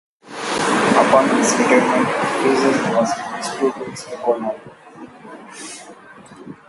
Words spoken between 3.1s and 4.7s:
reduced two grades, to colonel.